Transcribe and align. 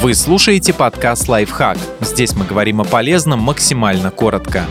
Вы 0.00 0.14
слушаете 0.14 0.72
подкаст 0.72 1.28
«Лайфхак». 1.28 1.76
Здесь 2.00 2.34
мы 2.34 2.46
говорим 2.46 2.80
о 2.80 2.84
полезном 2.84 3.40
максимально 3.40 4.10
коротко. 4.10 4.64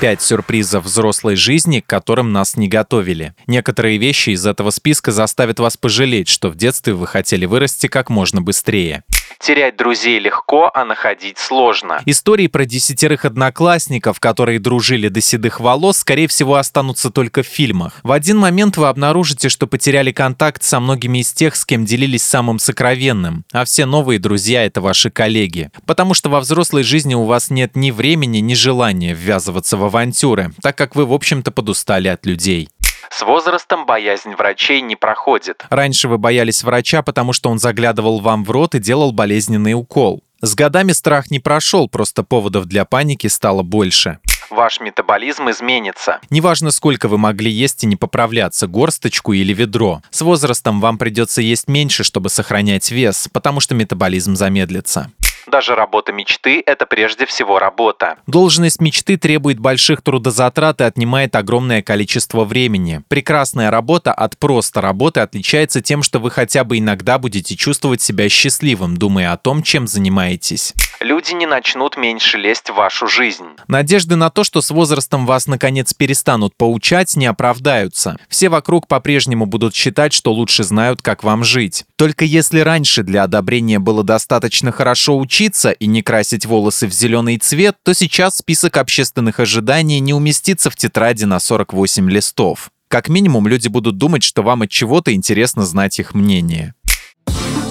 Пять 0.00 0.22
сюрпризов 0.22 0.86
взрослой 0.86 1.36
жизни, 1.36 1.80
к 1.80 1.86
которым 1.86 2.32
нас 2.32 2.56
не 2.56 2.66
готовили. 2.68 3.34
Некоторые 3.46 3.98
вещи 3.98 4.30
из 4.30 4.46
этого 4.46 4.70
списка 4.70 5.12
заставят 5.12 5.60
вас 5.60 5.76
пожалеть, 5.76 6.28
что 6.28 6.48
в 6.48 6.56
детстве 6.56 6.94
вы 6.94 7.06
хотели 7.06 7.44
вырасти 7.44 7.86
как 7.86 8.08
можно 8.08 8.40
быстрее. 8.40 9.04
Терять 9.44 9.76
друзей 9.76 10.18
легко, 10.20 10.70
а 10.72 10.86
находить 10.86 11.36
сложно. 11.36 12.00
Истории 12.06 12.46
про 12.46 12.64
десятерых 12.64 13.26
одноклассников, 13.26 14.18
которые 14.18 14.58
дружили 14.58 15.08
до 15.08 15.20
седых 15.20 15.60
волос, 15.60 15.98
скорее 15.98 16.28
всего, 16.28 16.54
останутся 16.54 17.10
только 17.10 17.42
в 17.42 17.46
фильмах. 17.46 18.00
В 18.02 18.12
один 18.12 18.38
момент 18.38 18.78
вы 18.78 18.88
обнаружите, 18.88 19.50
что 19.50 19.66
потеряли 19.66 20.12
контакт 20.12 20.62
со 20.62 20.80
многими 20.80 21.18
из 21.18 21.30
тех, 21.30 21.56
с 21.56 21.66
кем 21.66 21.84
делились 21.84 22.22
самым 22.22 22.58
сокровенным, 22.58 23.44
а 23.52 23.66
все 23.66 23.84
новые 23.84 24.18
друзья— 24.18 24.64
это 24.64 24.80
ваши 24.80 25.10
коллеги. 25.10 25.70
Потому 25.84 26.14
что 26.14 26.30
во 26.30 26.40
взрослой 26.40 26.82
жизни 26.82 27.14
у 27.14 27.24
вас 27.24 27.50
нет 27.50 27.76
ни 27.76 27.90
времени, 27.90 28.38
ни 28.38 28.54
желания 28.54 29.12
ввязываться 29.12 29.76
в 29.76 29.84
авантюры, 29.84 30.52
так 30.62 30.78
как 30.78 30.96
вы, 30.96 31.04
в 31.04 31.12
общем-то, 31.12 31.50
подустали 31.50 32.08
от 32.08 32.24
людей. 32.24 32.70
С 33.10 33.22
возрастом 33.22 33.86
боязнь 33.86 34.34
врачей 34.34 34.80
не 34.80 34.96
проходит. 34.96 35.64
Раньше 35.70 36.08
вы 36.08 36.18
боялись 36.18 36.62
врача, 36.62 37.02
потому 37.02 37.32
что 37.32 37.50
он 37.50 37.58
заглядывал 37.58 38.20
вам 38.20 38.44
в 38.44 38.50
рот 38.50 38.74
и 38.74 38.78
делал 38.78 39.12
болезненный 39.12 39.74
укол. 39.74 40.22
С 40.40 40.54
годами 40.54 40.92
страх 40.92 41.30
не 41.30 41.40
прошел, 41.40 41.88
просто 41.88 42.22
поводов 42.22 42.66
для 42.66 42.84
паники 42.84 43.28
стало 43.28 43.62
больше. 43.62 44.18
Ваш 44.50 44.78
метаболизм 44.78 45.48
изменится. 45.50 46.20
Неважно, 46.30 46.70
сколько 46.70 47.08
вы 47.08 47.18
могли 47.18 47.50
есть 47.50 47.82
и 47.82 47.86
не 47.86 47.96
поправляться, 47.96 48.66
горсточку 48.66 49.32
или 49.32 49.52
ведро. 49.52 50.02
С 50.10 50.20
возрастом 50.20 50.80
вам 50.80 50.98
придется 50.98 51.40
есть 51.40 51.66
меньше, 51.66 52.04
чтобы 52.04 52.28
сохранять 52.28 52.90
вес, 52.90 53.28
потому 53.32 53.60
что 53.60 53.74
метаболизм 53.74 54.36
замедлится. 54.36 55.10
Даже 55.46 55.74
работа 55.74 56.12
мечты– 56.12 56.62
это 56.66 56.86
прежде 56.86 57.26
всего 57.26 57.58
работа. 57.58 58.16
Должность 58.26 58.80
мечты 58.80 59.16
требует 59.16 59.58
больших 59.58 60.02
трудозатрат 60.02 60.80
и 60.80 60.84
отнимает 60.84 61.36
огромное 61.36 61.82
количество 61.82 62.44
времени. 62.44 63.02
Прекрасная 63.08 63.70
работа 63.70 64.12
от 64.12 64.38
просто 64.38 64.80
работы 64.80 65.20
отличается 65.20 65.80
тем, 65.80 66.02
что 66.02 66.18
вы 66.18 66.30
хотя 66.30 66.64
бы 66.64 66.78
иногда 66.78 67.18
будете 67.18 67.56
чувствовать 67.56 68.00
себя 68.00 68.28
счастливым, 68.28 68.96
думая 68.96 69.32
о 69.32 69.36
том, 69.36 69.62
чем 69.62 69.86
занимаетесь 69.86 70.74
люди 71.00 71.32
не 71.32 71.46
начнут 71.46 71.96
меньше 71.96 72.38
лезть 72.38 72.70
в 72.70 72.74
вашу 72.74 73.06
жизнь. 73.06 73.44
Надежды 73.68 74.16
на 74.16 74.30
то, 74.30 74.42
что 74.42 74.60
с 74.62 74.70
возрастом 74.70 75.26
вас 75.26 75.46
наконец 75.46 75.92
перестанут 75.92 76.56
поучать, 76.56 77.14
не 77.16 77.26
оправдаются. 77.26 78.16
Все 78.28 78.48
вокруг 78.48 78.88
по-прежнему 78.88 79.46
будут 79.46 79.74
считать, 79.74 80.12
что 80.12 80.32
лучше 80.32 80.64
знают, 80.64 81.02
как 81.02 81.22
вам 81.22 81.44
жить. 81.44 81.84
Только 81.96 82.24
если 82.24 82.60
раньше 82.60 83.02
для 83.02 83.24
одобрения 83.24 83.78
было 83.78 84.02
достаточно 84.02 84.72
хорошо 84.72 85.18
учиться 85.18 85.33
и 85.70 85.86
не 85.86 86.02
красить 86.02 86.46
волосы 86.46 86.86
в 86.86 86.92
зеленый 86.92 87.38
цвет, 87.38 87.76
то 87.82 87.92
сейчас 87.92 88.36
список 88.36 88.76
общественных 88.76 89.40
ожиданий 89.40 89.98
не 89.98 90.14
уместится 90.14 90.70
в 90.70 90.76
тетради 90.76 91.24
на 91.24 91.40
48 91.40 92.08
листов. 92.08 92.70
Как 92.88 93.08
минимум, 93.08 93.48
люди 93.48 93.66
будут 93.66 93.98
думать, 93.98 94.22
что 94.22 94.42
вам 94.42 94.62
от 94.62 94.70
чего-то 94.70 95.12
интересно 95.12 95.66
знать 95.66 95.98
их 95.98 96.14
мнение. 96.14 96.74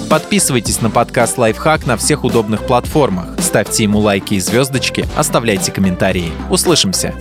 Подписывайтесь 0.09 0.81
на 0.81 0.89
подкаст 0.89 1.38
«Лайфхак» 1.38 1.86
на 1.86 1.95
всех 1.95 2.25
удобных 2.25 2.67
платформах. 2.67 3.39
Ставьте 3.39 3.84
ему 3.84 4.00
лайки 4.00 4.34
и 4.34 4.39
звездочки, 4.39 5.06
оставляйте 5.16 5.72
комментарии. 5.72 6.34
Услышимся! 6.50 7.16